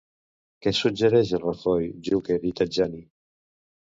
[0.65, 3.03] Què suggereix a Rajoy, Juncker i Tajani?